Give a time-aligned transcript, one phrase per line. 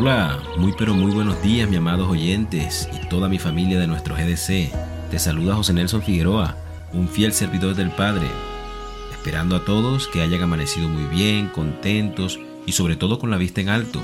[0.00, 4.14] Hola, muy pero muy buenos días, mi amados oyentes y toda mi familia de nuestro
[4.14, 4.70] GDC.
[5.10, 6.56] Te saluda José Nelson Figueroa,
[6.92, 8.28] un fiel servidor del Padre,
[9.10, 13.60] esperando a todos que hayan amanecido muy bien, contentos y sobre todo con la vista
[13.60, 14.00] en alto.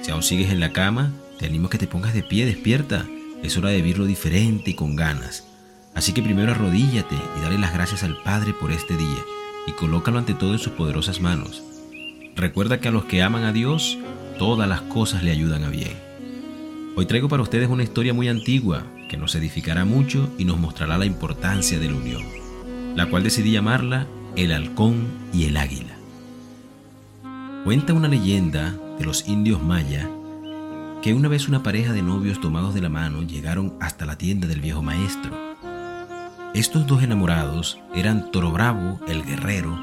[0.00, 3.04] Si aún sigues en la cama, te animo a que te pongas de pie, despierta.
[3.42, 5.46] Es hora de vivirlo diferente y con ganas.
[5.94, 9.22] Así que primero arrodíllate y dale las gracias al Padre por este día
[9.66, 11.62] y colócalo ante todo en sus poderosas manos.
[12.34, 13.98] Recuerda que a los que aman a Dios,
[14.38, 15.92] todas las cosas le ayudan a bien.
[16.96, 20.96] Hoy traigo para ustedes una historia muy antigua que nos edificará mucho y nos mostrará
[20.96, 22.22] la importancia de la unión,
[22.94, 24.06] la cual decidí llamarla
[24.36, 25.96] El halcón y el águila.
[27.64, 30.08] Cuenta una leyenda de los indios maya
[31.02, 34.46] que una vez una pareja de novios tomados de la mano llegaron hasta la tienda
[34.46, 35.36] del viejo maestro.
[36.54, 39.78] Estos dos enamorados eran Toro Bravo, el guerrero,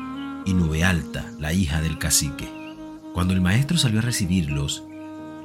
[0.46, 2.65] y Nube Alta, la hija del cacique.
[3.16, 4.84] Cuando el maestro salió a recibirlos,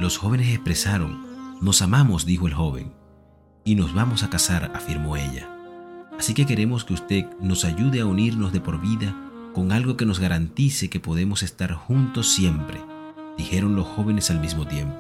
[0.01, 1.25] los jóvenes expresaron,
[1.61, 2.93] Nos amamos, dijo el joven,
[3.65, 5.49] y nos vamos a casar, afirmó ella.
[6.19, 9.15] Así que queremos que usted nos ayude a unirnos de por vida
[9.55, 12.81] con algo que nos garantice que podemos estar juntos siempre,
[13.39, 14.97] dijeron los jóvenes al mismo tiempo.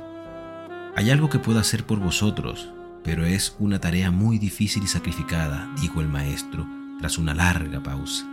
[0.94, 2.68] Hay algo que puedo hacer por vosotros,
[3.02, 6.68] pero es una tarea muy difícil y sacrificada, dijo el maestro
[7.00, 8.24] tras una larga pausa.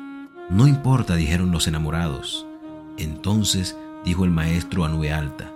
[0.52, 2.46] No importa, dijeron los enamorados.
[3.00, 3.76] Entonces
[4.08, 5.52] dijo el maestro a nube alta,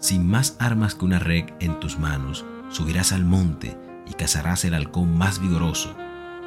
[0.00, 3.74] sin más armas que una red en tus manos, subirás al monte
[4.06, 5.96] y cazarás el halcón más vigoroso.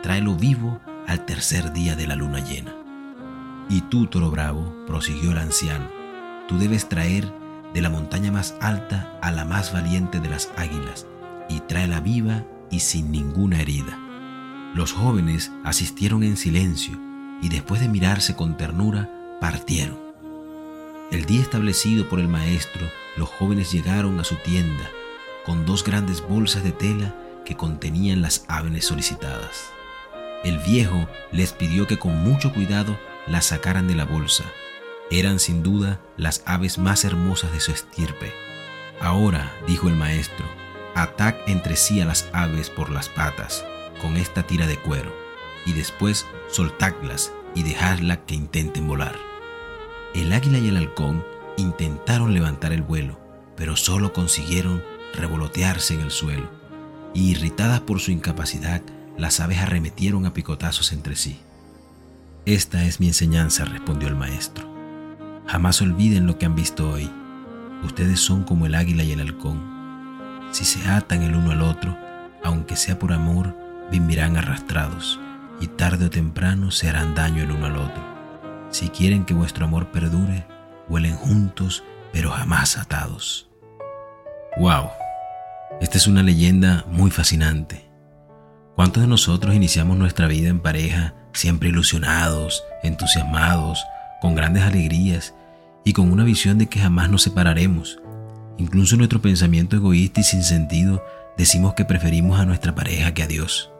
[0.04, 2.76] Tráelo vivo al tercer día de la luna llena.
[3.68, 5.90] Y tú, toro bravo, prosiguió el anciano,
[6.48, 7.34] tú debes traer
[7.74, 11.08] de la montaña más alta a la más valiente de las águilas,
[11.50, 13.98] y tráela viva y sin ninguna herida.
[14.76, 17.00] Los jóvenes asistieron en silencio
[17.42, 19.10] y después de mirarse con ternura,
[19.42, 20.09] partieron.
[21.12, 22.88] El día establecido por el maestro,
[23.18, 24.92] los jóvenes llegaron a su tienda
[25.44, 27.16] con dos grandes bolsas de tela
[27.46, 29.72] que contenían las aves solicitadas.
[30.44, 34.44] El viejo les pidió que con mucho cuidado las sacaran de la bolsa
[35.10, 38.32] eran sin duda las aves más hermosas de su estirpe.
[39.02, 40.46] Ahora, dijo el maestro,
[40.94, 43.66] atad entre sí a las aves por las patas
[44.00, 45.12] con esta tira de cuero,
[45.66, 49.29] y después soltadlas y dejadlas que intenten volar.
[50.14, 51.24] El águila y el halcón
[51.58, 53.20] intentaron levantar el vuelo,
[53.56, 54.84] pero solo consiguieron
[55.14, 56.50] revolotearse en el suelo,
[57.14, 58.82] y irritadas por su incapacidad,
[59.18, 61.40] las aves arremetieron a picotazos entre sí.
[62.46, 64.68] Esta es mi enseñanza, respondió el maestro.
[65.46, 67.10] Jamás olviden lo que han visto hoy.
[67.84, 69.62] Ustedes son como el águila y el halcón.
[70.52, 71.96] Si se atan el uno al otro,
[72.44, 73.56] aunque sea por amor,
[73.92, 75.20] vivirán arrastrados
[75.60, 78.09] y tarde o temprano se harán daño el uno al otro.
[78.70, 80.46] Si quieren que vuestro amor perdure,
[80.88, 83.50] vuelen juntos, pero jamás atados.
[84.58, 84.90] ¡Wow!
[85.82, 87.90] Esta es una leyenda muy fascinante.
[88.76, 93.84] ¿Cuántos de nosotros iniciamos nuestra vida en pareja siempre ilusionados, entusiasmados,
[94.22, 95.34] con grandes alegrías
[95.84, 98.00] y con una visión de que jamás nos separaremos.
[98.58, 101.04] Incluso nuestro pensamiento egoísta y sin sentido
[101.38, 103.72] decimos que preferimos a nuestra pareja que a Dios.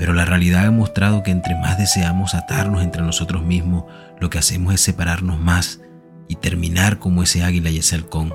[0.00, 3.84] Pero la realidad ha mostrado que entre más deseamos atarnos entre nosotros mismos,
[4.18, 5.82] lo que hacemos es separarnos más
[6.26, 8.32] y terminar como ese águila y ese halcón,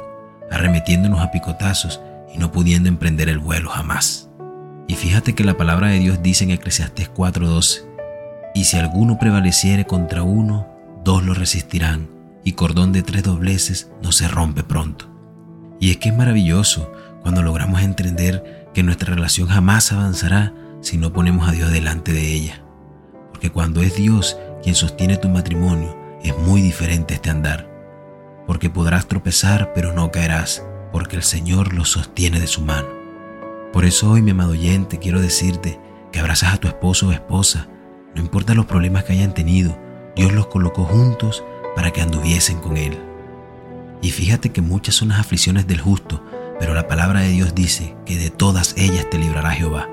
[0.51, 4.29] arremetiéndonos a picotazos y no pudiendo emprender el vuelo jamás.
[4.87, 7.81] Y fíjate que la palabra de Dios dice en Eclesiastés 4:12,
[8.53, 10.67] y si alguno prevaleciere contra uno,
[11.03, 12.07] dos lo resistirán,
[12.43, 15.09] y cordón de tres dobleces no se rompe pronto.
[15.79, 16.91] Y es que es maravilloso
[17.23, 20.53] cuando logramos entender que nuestra relación jamás avanzará
[20.85, 22.63] si no ponemos a Dios delante de ella.
[23.31, 27.67] Porque cuando es Dios quien sostiene tu matrimonio, es muy diferente este andar.
[28.45, 32.87] Porque podrás tropezar, pero no caerás, porque el Señor lo sostiene de su mano.
[33.73, 35.79] Por eso hoy, mi amado oyente, quiero decirte
[36.11, 37.67] que abrazas a tu esposo o esposa,
[38.13, 39.75] no importa los problemas que hayan tenido,
[40.15, 41.43] Dios los colocó juntos
[41.75, 42.95] para que anduviesen con Él.
[44.03, 46.23] Y fíjate que muchas son las aflicciones del justo,
[46.59, 49.89] pero la palabra de Dios dice que de todas ellas te librará Jehová.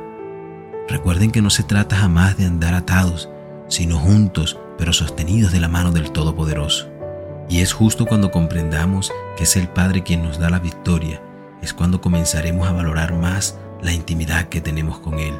[0.93, 3.31] Recuerden que no se trata jamás de andar atados,
[3.69, 6.91] sino juntos, pero sostenidos de la mano del Todopoderoso.
[7.49, 11.23] Y es justo cuando comprendamos que es el Padre quien nos da la victoria,
[11.63, 15.35] es cuando comenzaremos a valorar más la intimidad que tenemos con Él,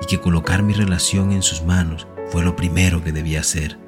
[0.00, 3.82] y que colocar mi relación en sus manos fue lo primero que debía hacer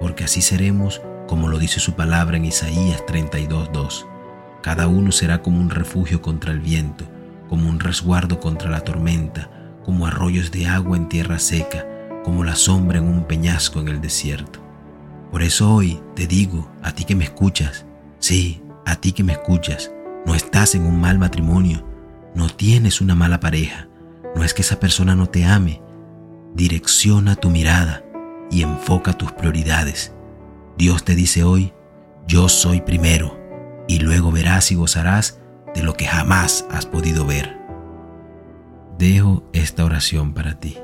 [0.00, 4.06] porque así seremos como lo dice su palabra en Isaías 32.2.
[4.62, 7.06] Cada uno será como un refugio contra el viento,
[7.48, 9.50] como un resguardo contra la tormenta,
[9.84, 11.86] como arroyos de agua en tierra seca,
[12.24, 14.60] como la sombra en un peñasco en el desierto.
[15.30, 17.86] Por eso hoy te digo, a ti que me escuchas,
[18.18, 19.90] sí, a ti que me escuchas,
[20.26, 21.86] No estás en un mal matrimonio,
[22.34, 23.88] no tienes una mala pareja,
[24.34, 25.82] no es que esa persona no te ame.
[26.54, 28.02] Direcciona tu mirada
[28.50, 30.14] y enfoca tus prioridades.
[30.78, 31.74] Dios te dice hoy,
[32.26, 33.38] yo soy primero,
[33.86, 35.40] y luego verás y gozarás
[35.74, 37.63] de lo que jamás has podido ver.
[38.98, 40.78] Dejo esta oración para ti.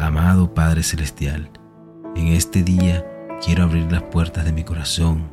[0.00, 1.48] Amado Padre Celestial,
[2.16, 3.06] en este día
[3.40, 5.30] quiero abrir las puertas de mi corazón,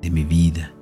[0.00, 0.72] de mi vida,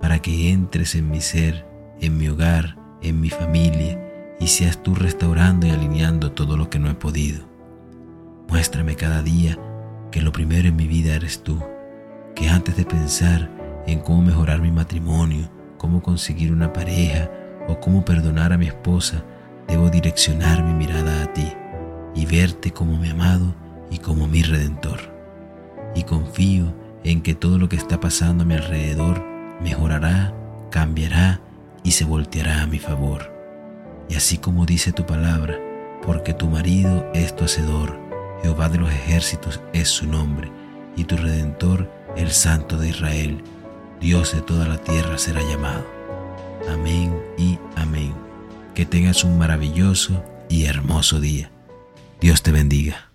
[0.00, 1.64] para que entres en mi ser,
[2.00, 6.80] en mi hogar, en mi familia, y seas tú restaurando y alineando todo lo que
[6.80, 7.44] no he podido.
[8.48, 9.56] Muéstrame cada día
[10.10, 11.62] que lo primero en mi vida eres tú,
[12.34, 13.48] que antes de pensar
[13.86, 15.48] en cómo mejorar mi matrimonio,
[15.78, 17.30] cómo conseguir una pareja
[17.68, 19.24] o cómo perdonar a mi esposa,
[19.68, 21.52] debo direccionar mi mirada a ti
[22.14, 23.54] y verte como mi amado
[23.90, 25.00] y como mi redentor.
[25.94, 26.72] Y confío
[27.04, 29.22] en que todo lo que está pasando a mi alrededor
[29.60, 30.34] mejorará,
[30.70, 31.40] cambiará
[31.82, 33.32] y se volteará a mi favor.
[34.08, 35.58] Y así como dice tu palabra,
[36.02, 37.98] porque tu marido es tu hacedor,
[38.42, 40.50] Jehová de los ejércitos es su nombre,
[40.96, 43.42] y tu redentor el Santo de Israel,
[44.00, 45.84] Dios de toda la tierra será llamado.
[48.84, 51.50] Que tengas un maravilloso y hermoso día.
[52.20, 53.13] Dios te bendiga.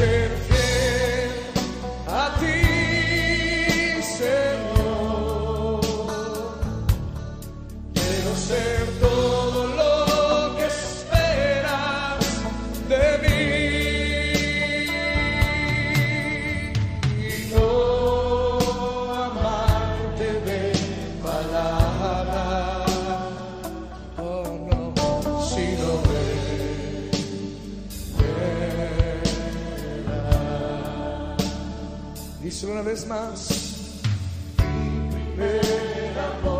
[0.00, 0.39] Quiero
[32.50, 33.48] Díselo una vez más.
[34.58, 36.59] Mi primer amor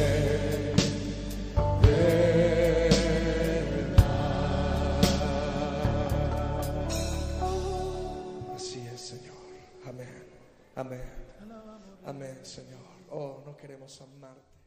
[13.61, 14.60] queremos amarte.